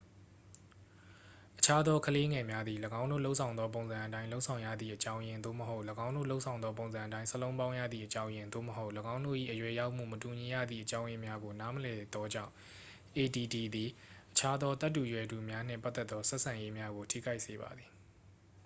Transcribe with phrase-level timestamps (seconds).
[1.57, 12.51] အခြားသောကလေးငယ်များသည် ၎င်းတို့လုပ်ဆောင်သောပုံစံအတိုင်း လုပ်ဆောင်ရသည့်အကြောင်းရင်း သို့မဟုတ် ၎င်းတို့လုပ်ဆောင်သောပုံစံအတိုင်း စာလုံးပေါင်းရသည့်အကြောင်းရင်း သို့မဟုတ် ၎င်းတို့၏ အရွယ်ရောက်မှု မတူညီရသည့်အကြောင်းရင်းများကို နားမလည်သောကြောင့်
[13.23, 13.91] add သည်
[14.31, 17.89] အခြားသောသက်တူရွယ်တူများနှင့်ပတ်သက်သော ဆက်ဆံရေးများကို ထိခိုက်စေပါသည်